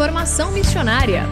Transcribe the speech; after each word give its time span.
Formação 0.00 0.50
Missionária. 0.52 1.26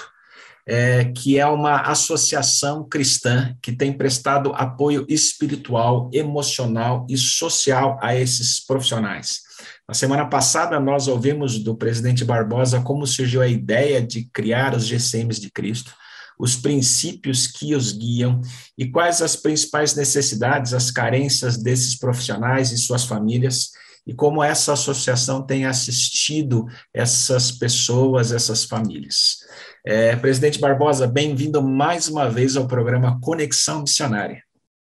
é, 0.67 1.07
que 1.07 1.39
é 1.39 1.47
uma 1.47 1.81
associação 1.81 2.87
cristã 2.87 3.57
que 3.63 3.73
tem 3.73 3.95
prestado 3.95 4.53
apoio 4.55 5.07
espiritual, 5.09 6.11
emocional 6.13 7.07
e 7.09 7.17
social 7.17 7.99
a 8.03 8.15
esses 8.15 8.61
profissionais. 8.61 9.41
Na 9.89 9.95
semana 9.95 10.27
passada, 10.27 10.79
nós 10.79 11.09
ouvimos 11.09 11.59
do 11.59 11.75
presidente 11.75 12.23
Barbosa 12.23 12.83
como 12.83 13.07
surgiu 13.07 13.41
a 13.41 13.49
ideia 13.49 14.03
de 14.03 14.29
criar 14.31 14.77
os 14.77 14.87
GCMs 14.87 15.41
de 15.41 15.51
Cristo, 15.51 15.95
os 16.39 16.55
princípios 16.55 17.47
que 17.47 17.75
os 17.75 17.91
guiam 17.91 18.43
e 18.77 18.87
quais 18.87 19.23
as 19.23 19.35
principais 19.35 19.95
necessidades, 19.95 20.75
as 20.75 20.91
carências 20.91 21.57
desses 21.57 21.99
profissionais 21.99 22.71
e 22.71 22.77
suas 22.77 23.07
famílias 23.07 23.71
e 24.09 24.15
como 24.15 24.43
essa 24.43 24.73
associação 24.73 25.43
tem 25.43 25.67
assistido 25.67 26.67
essas 26.95 27.53
pessoas, 27.53 28.33
essas 28.33 28.65
famílias. 28.65 29.47
É, 29.85 30.17
Presidente 30.17 30.59
Barbosa, 30.59 31.07
bem-vindo 31.07 31.63
mais 31.63 32.09
uma 32.09 32.27
vez 32.27 32.57
ao 32.57 32.67
programa 32.67 33.21
Conexão 33.21 33.83
Missionária. 33.83 34.43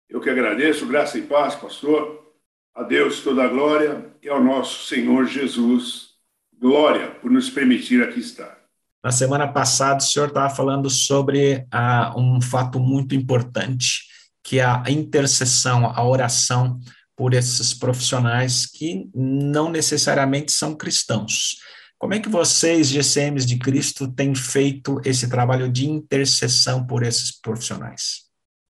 Eu 0.09 0.21
que 0.21 0.31
agradeço, 0.31 0.87
graça 0.87 1.19
e 1.19 1.23
paz, 1.23 1.57
pastor. 1.57 2.33
A 2.73 2.85
Deus 2.85 3.21
toda 3.21 3.43
a 3.43 3.49
glória 3.49 4.07
e 4.23 4.29
ao 4.29 4.41
nosso 4.43 4.87
Senhor 4.87 5.27
Jesus, 5.27 6.11
glória 6.57 7.11
por 7.11 7.29
nos 7.29 7.51
permitir 7.51 8.01
aqui 8.01 8.21
estar. 8.21 8.57
Na 9.03 9.11
semana 9.11 9.49
passada, 9.49 9.99
o 9.99 10.01
senhor 10.01 10.29
estava 10.29 10.55
falando 10.55 10.89
sobre 10.89 11.67
ah, 11.73 12.15
um 12.17 12.41
fato 12.41 12.79
muito 12.79 13.17
importante, 13.17 14.05
que 14.45 14.61
é 14.61 14.65
a 14.65 14.85
intercessão, 14.89 15.87
a 15.87 16.07
oração 16.07 16.79
por 17.19 17.35
esses 17.35 17.75
profissionais 17.75 18.65
que 18.65 19.11
não 19.13 19.69
necessariamente 19.69 20.53
são 20.53 20.77
cristãos. 20.77 21.57
Como 21.99 22.15
é 22.15 22.21
que 22.21 22.29
vocês, 22.29 22.87
GCMs 22.87 23.45
de 23.45 23.59
Cristo, 23.59 24.07
têm 24.07 24.33
feito 24.37 25.01
esse 25.05 25.29
trabalho 25.29 25.69
de 25.69 25.91
intercessão 25.91 26.87
por 26.87 27.03
esses 27.03 27.33
profissionais? 27.33 28.29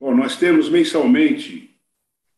Bom, 0.00 0.16
nós 0.16 0.36
temos 0.36 0.70
mensalmente 0.70 1.78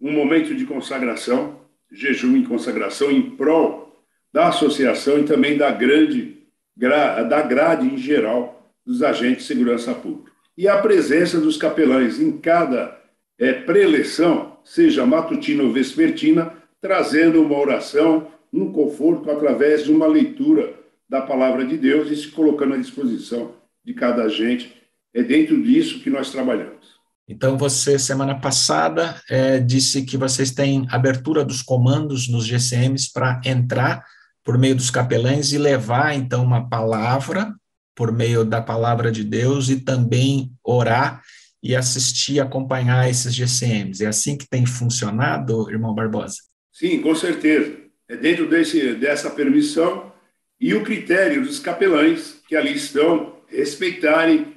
um 0.01 0.11
momento 0.11 0.57
de 0.57 0.67
consagração, 0.67 1.61
jejum 1.93 2.37
e 2.37 2.45
consagração 2.45 3.09
em 3.09 3.37
prol 3.37 4.05
da 4.33 4.49
associação 4.49 5.21
e 5.21 5.25
também 5.25 5.57
da 5.57 5.71
grande 5.71 6.43
da 6.75 7.43
grade 7.43 7.87
em 7.87 7.99
geral 7.99 8.75
dos 8.85 9.03
agentes 9.03 9.43
de 9.43 9.49
segurança 9.49 9.95
pública. 9.95 10.33
E 10.57 10.67
a 10.67 10.79
presença 10.79 11.39
dos 11.39 11.57
capelães 11.57 12.19
em 12.19 12.39
cada 12.39 12.99
é, 13.39 13.53
preleção 13.53 14.52
seja 14.65 15.07
matutina 15.07 15.63
ou 15.63 15.73
vespertina, 15.73 16.53
trazendo 16.81 17.43
uma 17.43 17.59
oração, 17.59 18.29
um 18.53 18.73
conforto 18.73 19.31
através 19.31 19.85
de 19.85 19.93
uma 19.93 20.07
leitura 20.07 20.75
da 21.09 21.21
palavra 21.23 21.65
de 21.65 21.77
Deus 21.77 22.11
e 22.11 22.17
se 22.17 22.29
colocando 22.29 22.75
à 22.75 22.77
disposição 22.77 23.55
de 23.85 23.95
cada 23.95 24.25
agente. 24.25 24.75
É 25.15 25.23
dentro 25.23 25.63
disso 25.63 26.01
que 26.01 26.11
nós 26.11 26.31
trabalhamos. 26.31 26.93
Então, 27.29 27.57
você, 27.57 27.99
semana 27.99 28.39
passada, 28.39 29.21
é, 29.31 29.59
disse 29.59 30.03
que 30.03 30.17
vocês 30.17 30.51
têm 30.51 30.87
abertura 30.91 31.45
dos 31.45 31.63
comandos 31.63 32.29
nos 32.29 32.47
GCMs 32.47 33.13
para 33.13 33.41
entrar 33.45 34.05
por 34.45 34.59
meio 34.59 34.75
dos 34.75 34.91
capelães 34.91 35.53
e 35.53 35.59
levar, 35.59 36.15
então, 36.15 36.43
uma 36.43 36.69
palavra 36.69 37.55
por 37.95 38.11
meio 38.11 38.45
da 38.45 38.61
palavra 38.61 39.13
de 39.13 39.23
Deus 39.23 39.69
e 39.69 39.81
também 39.81 40.51
orar 40.65 41.23
e 41.63 41.77
assistir, 41.77 42.41
acompanhar 42.41 43.09
esses 43.09 43.33
GCMs. 43.35 44.05
É 44.05 44.09
assim 44.09 44.37
que 44.37 44.49
tem 44.49 44.67
funcionado, 44.67 45.71
irmão 45.71 45.95
Barbosa? 45.95 46.39
Sim, 46.73 47.01
com 47.01 47.15
certeza. 47.15 47.77
É 48.09 48.17
dentro 48.17 48.49
desse, 48.49 48.95
dessa 48.95 49.31
permissão 49.31 50.13
e 50.61 50.75
o 50.75 50.83
critério 50.83 51.43
dos 51.43 51.59
capelães 51.59 52.41
que 52.49 52.57
ali 52.57 52.75
estão 52.75 53.37
respeitarem 53.47 54.57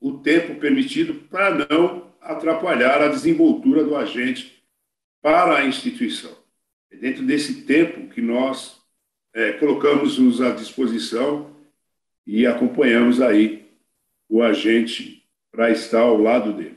o 0.00 0.18
tempo 0.18 0.54
permitido 0.56 1.14
para 1.30 1.66
não 1.68 2.12
atrapalhar 2.20 3.02
a 3.02 3.08
desenvoltura 3.08 3.84
do 3.84 3.96
agente 3.96 4.62
para 5.22 5.58
a 5.58 5.66
instituição. 5.66 6.36
É 6.90 6.96
dentro 6.96 7.24
desse 7.24 7.62
tempo 7.62 8.08
que 8.08 8.20
nós 8.20 8.80
é, 9.34 9.52
colocamos-nos 9.52 10.40
à 10.40 10.50
disposição 10.50 11.50
e 12.26 12.46
acompanhamos 12.46 13.20
aí 13.20 13.66
o 14.28 14.42
agente 14.42 15.15
para 15.56 15.70
estar 15.70 16.00
ao 16.00 16.18
lado 16.18 16.52
dele. 16.52 16.76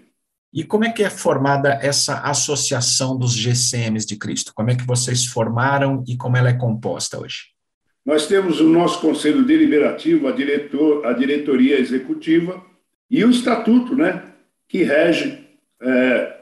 E 0.52 0.64
como 0.64 0.86
é 0.86 0.92
que 0.92 1.04
é 1.04 1.10
formada 1.10 1.78
essa 1.81 2.22
associação 2.22 3.16
dos 3.16 3.34
GCMs 3.34 4.08
de 4.08 4.16
Cristo? 4.16 4.54
Como 4.56 4.72
é 4.72 4.76
que 4.76 4.88
vocês 4.88 5.26
formaram 5.26 6.04
e 6.08 6.18
como 6.18 6.38
ela 6.38 6.50
é 6.50 6.54
composta 6.54 7.20
hoje? 7.20 7.50
Nós 8.06 8.26
temos 8.26 8.60
o 8.60 8.68
nosso 8.68 9.02
conselho 9.02 9.44
deliberativo, 9.44 10.28
a, 10.28 10.31
diretor, 10.31 11.06
a 11.06 11.14
diretoria 11.14 11.78
executiva 11.78 12.66
e 13.12 13.24
o 13.24 13.30
estatuto, 13.30 13.96
né, 13.96 14.24
que 14.68 14.81
rege 14.84 15.46
é, 15.81 16.38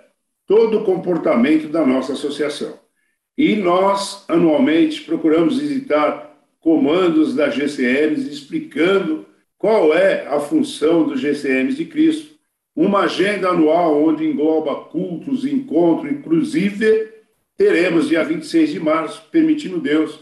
todo 0.45 0.79
o 0.79 0.83
comportamento 0.85 1.67
da 1.67 1.85
nossa 1.85 2.13
associação. 2.13 2.79
E 3.37 3.55
nós, 3.55 4.23
anualmente, 4.27 5.01
procuramos 5.01 5.59
visitar 5.59 6.37
comandos 6.59 7.35
da 7.35 7.49
GCMs 7.49 8.29
explicando 8.29 9.25
qual 9.57 9.93
é 9.93 10.27
a 10.27 10.39
função 10.39 11.07
dos 11.07 11.19
GCMs 11.19 11.75
de 11.75 11.85
Cristo, 11.85 12.26
uma 12.77 13.05
agenda 13.05 13.49
anual 13.49 14.03
onde 14.03 14.23
engloba 14.23 14.83
cultos, 14.85 15.43
encontros, 15.43 16.11
inclusive 16.11 17.11
teremos 17.57 18.07
dia 18.07 18.23
26 18.23 18.69
de 18.69 18.79
março, 18.79 19.23
permitindo 19.31 19.81
Deus, 19.81 20.19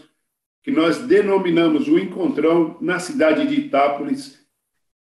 que 0.62 0.70
nós 0.70 1.06
denominamos 1.06 1.86
o 1.86 1.98
encontrão 1.98 2.78
na 2.80 2.98
cidade 2.98 3.46
de 3.46 3.54
Itápolis, 3.60 4.38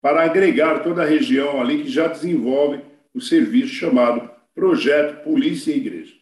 para 0.00 0.24
agregar 0.24 0.84
toda 0.84 1.02
a 1.02 1.06
região 1.06 1.60
ali 1.60 1.82
que 1.82 1.90
já 1.90 2.06
desenvolve 2.06 2.82
o 3.12 3.20
serviço 3.20 3.74
chamado 3.74 4.30
Projeto 4.54 5.24
Polícia 5.24 5.72
e 5.72 5.78
Igreja. 5.78 6.14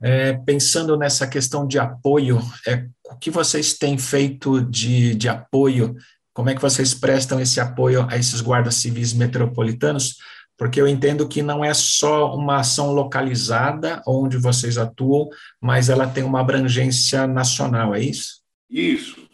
É, 0.00 0.32
pensando 0.32 0.96
nessa 0.96 1.26
questão 1.26 1.66
de 1.66 1.78
apoio, 1.78 2.40
é, 2.66 2.86
o 3.04 3.18
que 3.18 3.30
vocês 3.30 3.74
têm 3.74 3.98
feito 3.98 4.62
de, 4.62 5.14
de 5.14 5.28
apoio? 5.28 5.94
Como 6.32 6.48
é 6.48 6.54
que 6.54 6.62
vocês 6.62 6.94
prestam 6.94 7.38
esse 7.38 7.60
apoio 7.60 8.06
a 8.08 8.16
esses 8.16 8.40
guardas 8.40 8.76
civis 8.76 9.12
metropolitanos? 9.12 10.16
Porque 10.58 10.80
eu 10.80 10.88
entendo 10.88 11.28
que 11.28 11.40
não 11.40 11.64
é 11.64 11.72
só 11.72 12.34
uma 12.34 12.56
ação 12.56 12.92
localizada 12.92 14.02
onde 14.04 14.36
vocês 14.36 14.76
atuam, 14.76 15.30
mas 15.60 15.88
ela 15.88 16.08
tem 16.08 16.24
uma 16.24 16.40
abrangência 16.40 17.28
nacional, 17.28 17.94
é 17.94 18.00
isso? 18.00 18.42
Isso. 18.68 19.28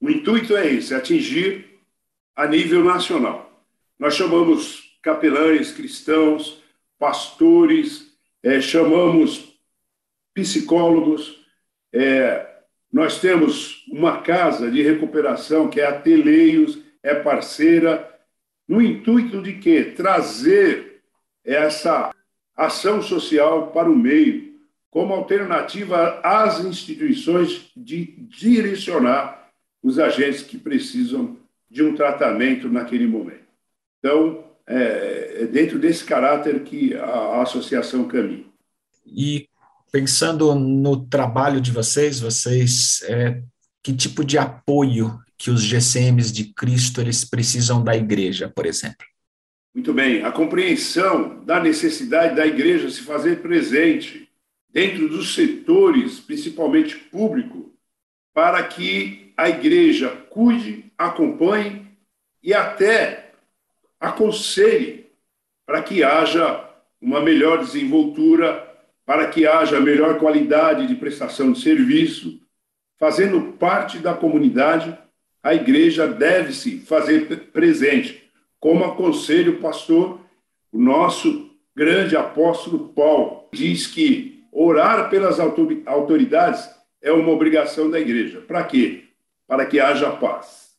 O 0.00 0.10
intuito 0.10 0.56
é 0.56 0.66
esse, 0.66 0.92
é 0.92 0.96
atingir 0.96 1.80
a 2.34 2.48
nível 2.48 2.84
nacional. 2.84 3.64
Nós 3.96 4.14
chamamos 4.14 4.98
capelães 5.00 5.70
cristãos, 5.70 6.60
pastores, 6.98 8.12
é, 8.42 8.60
chamamos 8.60 9.56
psicólogos. 10.34 11.44
É, 11.92 12.44
nós 12.92 13.20
temos 13.20 13.84
uma 13.88 14.20
casa 14.20 14.68
de 14.70 14.82
recuperação 14.82 15.68
que 15.68 15.80
é 15.80 15.86
a 15.86 16.00
Teleios, 16.00 16.78
é 17.02 17.14
parceira, 17.14 18.15
no 18.68 18.82
intuito 18.82 19.40
de 19.42 19.54
que 19.54 19.84
trazer 19.92 21.00
essa 21.44 22.12
ação 22.56 23.00
social 23.02 23.68
para 23.68 23.90
o 23.90 23.96
meio, 23.96 24.54
como 24.90 25.12
alternativa 25.12 26.20
às 26.22 26.64
instituições 26.64 27.70
de 27.76 28.16
direcionar 28.28 29.50
os 29.82 29.98
agentes 29.98 30.42
que 30.42 30.58
precisam 30.58 31.36
de 31.70 31.82
um 31.82 31.94
tratamento 31.94 32.68
naquele 32.68 33.06
momento. 33.06 33.46
Então, 33.98 34.44
é, 34.66 35.42
é 35.42 35.46
dentro 35.46 35.78
desse 35.78 36.04
caráter 36.04 36.64
que 36.64 36.94
a, 36.94 37.04
a 37.04 37.42
associação 37.42 38.08
caminha. 38.08 38.46
E 39.04 39.48
pensando 39.92 40.54
no 40.54 41.06
trabalho 41.06 41.60
de 41.60 41.70
vocês, 41.70 42.20
vocês 42.20 43.02
é, 43.04 43.42
que 43.82 43.92
tipo 43.92 44.24
de 44.24 44.38
apoio 44.38 45.16
que 45.36 45.50
os 45.50 45.62
GCMs 45.62 46.32
de 46.32 46.52
Cristo 46.52 47.00
eles 47.00 47.24
precisam 47.24 47.82
da 47.82 47.96
igreja, 47.96 48.48
por 48.48 48.66
exemplo? 48.66 49.06
Muito 49.74 49.92
bem, 49.92 50.22
a 50.22 50.32
compreensão 50.32 51.44
da 51.44 51.60
necessidade 51.60 52.34
da 52.34 52.46
igreja 52.46 52.90
se 52.90 53.02
fazer 53.02 53.42
presente 53.42 54.28
dentro 54.70 55.08
dos 55.08 55.34
setores, 55.34 56.18
principalmente 56.18 56.96
público, 56.96 57.72
para 58.32 58.62
que 58.62 59.32
a 59.36 59.48
igreja 59.48 60.08
cuide, 60.30 60.90
acompanhe 60.96 61.86
e 62.42 62.54
até 62.54 63.32
aconselhe 64.00 65.06
para 65.66 65.82
que 65.82 66.02
haja 66.02 66.70
uma 67.00 67.20
melhor 67.20 67.58
desenvoltura 67.58 68.66
para 69.06 69.28
que 69.28 69.46
haja 69.46 69.80
melhor 69.80 70.18
qualidade 70.18 70.86
de 70.88 70.96
prestação 70.96 71.52
de 71.52 71.60
serviço. 71.60 72.40
Fazendo 72.98 73.52
parte 73.52 73.98
da 73.98 74.14
comunidade, 74.14 74.98
a 75.46 75.54
igreja 75.54 76.08
deve 76.08 76.52
se 76.52 76.80
fazer 76.80 77.50
presente, 77.52 78.20
como 78.58 78.84
aconselha 78.84 79.52
o 79.52 79.60
pastor, 79.60 80.20
o 80.72 80.78
nosso 80.78 81.52
grande 81.72 82.16
apóstolo 82.16 82.88
Paulo, 82.88 83.48
diz 83.52 83.86
que 83.86 84.42
orar 84.50 85.08
pelas 85.08 85.38
autoridades 85.38 86.68
é 87.00 87.12
uma 87.12 87.30
obrigação 87.30 87.88
da 87.88 88.00
igreja. 88.00 88.40
Para 88.40 88.64
quê? 88.64 89.04
Para 89.46 89.64
que 89.66 89.78
haja 89.78 90.10
paz. 90.10 90.70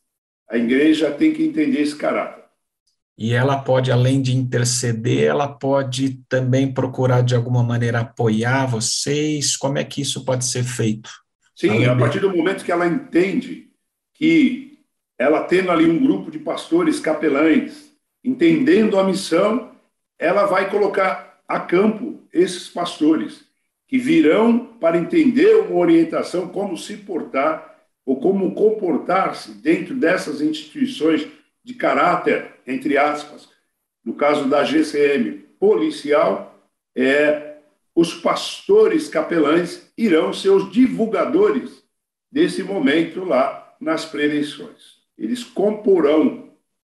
A 0.50 0.58
igreja 0.58 1.12
tem 1.12 1.32
que 1.32 1.46
entender 1.46 1.80
esse 1.80 1.96
caráter. 1.96 2.44
E 3.18 3.34
ela 3.34 3.60
pode, 3.60 3.90
além 3.90 4.22
de 4.22 4.36
interceder, 4.36 5.24
ela 5.24 5.48
pode 5.48 6.20
também 6.28 6.74
procurar 6.74 7.22
de 7.22 7.34
alguma 7.34 7.64
maneira 7.64 8.02
apoiar 8.02 8.66
vocês. 8.66 9.56
Como 9.56 9.78
é 9.78 9.86
que 9.86 10.02
isso 10.02 10.26
pode 10.26 10.44
ser 10.44 10.66
feito? 10.66 11.10
Sim, 11.56 11.70
além 11.70 11.86
a 11.86 11.96
partir 11.96 12.20
do 12.20 12.36
momento 12.36 12.66
que 12.66 12.72
ela 12.72 12.86
entende 12.86 13.67
que 14.18 14.80
ela 15.18 15.44
tendo 15.44 15.72
ali 15.72 15.90
um 15.90 16.00
grupo 16.00 16.32
de 16.32 16.40
pastores 16.40 17.00
capelães, 17.00 17.92
entendendo 18.24 19.00
a 19.00 19.04
missão, 19.04 19.72
ela 20.18 20.46
vai 20.46 20.70
colocar 20.70 21.40
a 21.48 21.60
campo 21.60 22.20
esses 22.34 22.68
pastores 22.68 23.46
que 23.88 23.98
virão 23.98 24.66
para 24.80 24.98
entender 24.98 25.56
uma 25.56 25.80
orientação 25.80 26.50
como 26.50 26.76
se 26.76 26.98
portar 26.98 27.78
ou 28.06 28.20
como 28.20 28.54
comportar-se 28.54 29.52
dentro 29.52 29.96
dessas 29.96 30.42
instituições 30.42 31.28
de 31.64 31.74
caráter, 31.74 32.56
entre 32.66 32.98
aspas, 32.98 33.50
no 34.04 34.14
caso 34.14 34.50
da 34.50 34.64
GCM 34.64 35.46
policial, 35.60 36.60
é, 36.96 37.58
os 37.96 38.14
pastores 38.14 39.08
capelães 39.08 39.92
irão 39.98 40.34
ser 40.34 40.50
os 40.50 40.72
divulgadores 40.72 41.84
desse 42.32 42.64
momento 42.64 43.24
lá 43.24 43.67
nas 43.80 44.06
preeleições. 44.06 44.98
Eles 45.18 45.44
comporão 45.44 46.52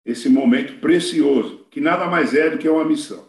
esse 0.06 0.30
momento 0.30 0.80
precioso, 0.80 1.66
que 1.70 1.82
nada 1.82 2.08
mais 2.08 2.34
é 2.34 2.50
do 2.50 2.58
que 2.58 2.70
uma 2.70 2.86
missão. 2.86 3.28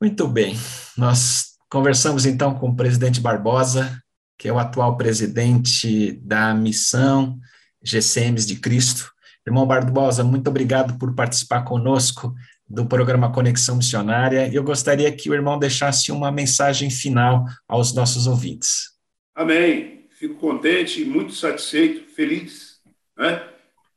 Muito 0.00 0.28
bem. 0.28 0.54
Nós 0.96 1.56
conversamos 1.70 2.26
então 2.26 2.54
com 2.54 2.68
o 2.68 2.76
presidente 2.76 3.20
Barbosa, 3.20 4.00
que 4.36 4.46
é 4.46 4.52
o 4.52 4.58
atual 4.58 4.96
presidente 4.96 6.12
da 6.22 6.54
missão 6.54 7.38
GCMs 7.82 8.46
de 8.46 8.56
Cristo. 8.56 9.10
Irmão 9.46 9.66
Barbosa, 9.66 10.22
muito 10.22 10.48
obrigado 10.48 10.98
por 10.98 11.14
participar 11.14 11.62
conosco 11.62 12.34
do 12.68 12.84
programa 12.84 13.32
Conexão 13.32 13.76
Missionária. 13.76 14.52
Eu 14.52 14.62
gostaria 14.62 15.10
que 15.10 15.30
o 15.30 15.34
irmão 15.34 15.58
deixasse 15.58 16.12
uma 16.12 16.30
mensagem 16.30 16.90
final 16.90 17.46
aos 17.66 17.94
nossos 17.94 18.26
ouvintes. 18.26 18.92
Amém. 19.34 20.06
Fico 20.10 20.34
contente, 20.34 21.04
muito 21.04 21.32
satisfeito, 21.32 22.12
feliz 22.14 22.67
né, 23.18 23.46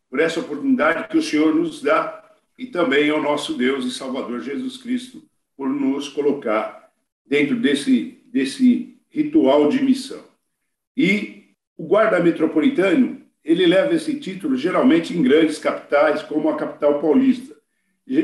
por 0.10 0.20
essa 0.20 0.40
oportunidade 0.40 1.08
que 1.08 1.18
o 1.18 1.22
Senhor 1.22 1.54
nos 1.56 1.82
dá 1.82 2.22
e 2.58 2.66
também 2.66 3.10
ao 3.10 3.22
nosso 3.22 3.54
Deus 3.54 3.86
e 3.86 3.92
Salvador 3.92 4.42
Jesus 4.42 4.78
Cristo 4.78 5.24
por 5.56 5.70
nos 5.70 6.10
colocar 6.10 6.92
dentro 7.26 7.56
desse, 7.56 8.22
desse 8.26 8.98
ritual 9.10 9.70
de 9.70 9.82
missão. 9.82 10.24
E 10.98 11.54
o 11.78 11.86
guarda 11.86 12.20
metropolitano 12.20 13.22
ele 13.44 13.66
leva 13.66 13.94
esse 13.94 14.20
título 14.20 14.56
geralmente 14.56 15.18
em 15.18 15.24
grandes 15.24 15.58
capitais, 15.58 16.22
como 16.22 16.50
a 16.50 16.56
capital 16.56 17.00
paulista. 17.00 17.56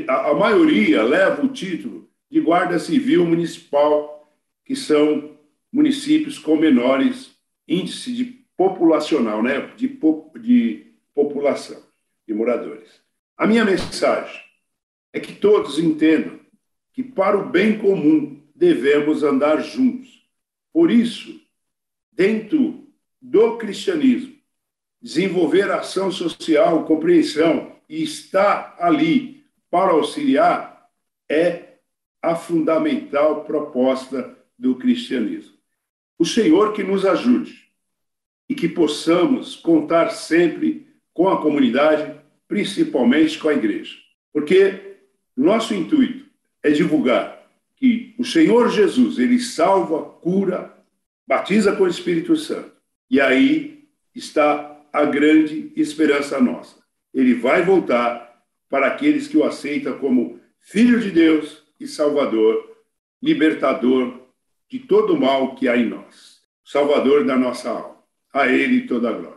A, 0.08 0.32
a 0.32 0.34
maioria 0.34 1.04
leva 1.04 1.44
o 1.44 1.50
título 1.50 2.10
de 2.30 2.40
Guarda 2.40 2.78
Civil 2.78 3.26
Municipal, 3.26 4.32
que 4.66 4.76
são 4.76 5.32
municípios 5.72 6.38
com 6.38 6.56
menores 6.56 7.36
índice 7.68 8.14
de 8.14 8.26
populacional, 8.56 9.42
né, 9.42 9.72
de, 9.76 9.88
de 10.40 10.87
população, 11.18 11.82
de 12.28 12.34
moradores. 12.36 13.02
A 13.36 13.48
minha 13.48 13.66
mensagem 13.66 14.40
é 15.12 15.20
que 15.20 15.34
todos 15.34 15.80
entendam 15.80 16.40
que 16.94 17.02
para 17.02 17.36
o 17.36 17.50
bem 17.50 17.80
comum 17.80 18.40
devemos 18.54 19.24
andar 19.24 19.58
juntos. 19.64 20.24
Por 20.72 20.92
isso, 20.92 21.42
dentro 22.12 22.88
do 23.20 23.58
cristianismo, 23.58 24.36
desenvolver 25.02 25.72
ação 25.72 26.12
social, 26.12 26.86
compreensão 26.86 27.76
e 27.90 28.04
estar 28.04 28.76
ali 28.78 29.44
para 29.72 29.94
auxiliar 29.94 30.88
é 31.28 31.78
a 32.22 32.36
fundamental 32.36 33.44
proposta 33.44 34.38
do 34.56 34.76
cristianismo. 34.76 35.58
O 36.20 36.26
Senhor 36.26 36.74
que 36.74 36.84
nos 36.84 37.08
ajude 37.08 37.72
e 38.48 38.54
que 38.54 38.70
possamos 38.70 39.56
contar 39.56 40.12
sempre 40.12 40.87
com 41.18 41.28
a 41.28 41.42
comunidade, 41.42 42.14
principalmente 42.48 43.40
com 43.40 43.50
a 43.50 43.54
igreja. 43.54 43.96
Porque 44.32 44.98
nosso 45.36 45.74
intuito 45.74 46.28
é 46.62 46.70
divulgar 46.70 47.44
que 47.76 48.14
o 48.20 48.24
Senhor 48.24 48.70
Jesus, 48.70 49.18
ele 49.18 49.40
salva, 49.40 50.04
cura, 50.04 50.78
batiza 51.28 51.76
com 51.76 51.86
o 51.86 51.88
Espírito 51.88 52.36
Santo. 52.36 52.72
E 53.10 53.20
aí 53.20 53.88
está 54.14 54.80
a 54.94 55.06
grande 55.06 55.74
esperança 55.76 56.40
nossa. 56.40 56.76
Ele 57.12 57.34
vai 57.34 57.64
voltar 57.64 58.40
para 58.70 58.86
aqueles 58.86 59.28
que 59.28 59.38
o 59.38 59.44
aceitam 59.44 59.98
como 59.98 60.40
Filho 60.60 61.00
de 61.00 61.10
Deus 61.10 61.64
e 61.80 61.88
Salvador, 61.88 62.78
libertador 63.20 64.22
de 64.70 64.78
todo 64.78 65.16
o 65.16 65.20
mal 65.20 65.56
que 65.56 65.68
há 65.68 65.76
em 65.76 65.88
nós, 65.88 66.42
Salvador 66.64 67.26
da 67.26 67.36
nossa 67.36 67.72
alma. 67.72 67.98
A 68.32 68.48
Ele 68.48 68.86
toda 68.86 69.10
a 69.10 69.14
glória. 69.14 69.37